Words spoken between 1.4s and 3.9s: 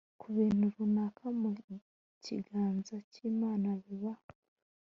Mu kiganza cyImana